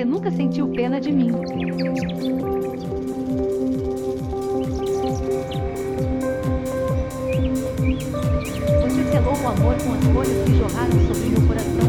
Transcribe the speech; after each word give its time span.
Você 0.00 0.04
nunca 0.06 0.30
sentiu 0.30 0.66
pena 0.68 0.98
de 0.98 1.12
mim. 1.12 1.30
Você 1.30 1.44
selou 9.12 9.34
o 9.34 9.46
amor 9.46 9.76
com 9.76 9.92
as 9.92 10.02
folhas 10.06 10.42
que 10.46 10.56
jorraram 10.56 10.98
sobre 11.06 11.28
meu 11.28 11.46
coração 11.46 11.79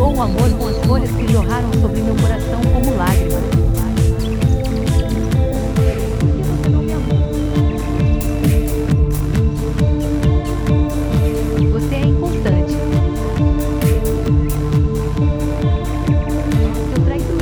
Chegou 0.00 0.16
o 0.16 0.22
amor 0.22 0.50
com 0.52 0.66
as 0.66 0.78
folhas 0.86 1.10
que 1.10 1.30
jorraram 1.30 1.70
sobre 1.74 2.00
meu 2.00 2.16
coração 2.16 2.62
como 2.72 2.96
lágrimas. 2.96 3.44
Você 11.72 11.94
é 11.96 12.00
inconstante. 12.00 12.72
Seu 16.88 17.04
traidor. 17.04 17.36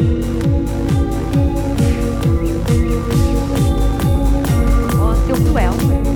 Oh, 5.01 5.15
seu 5.27 5.37
cruel. 5.45 6.08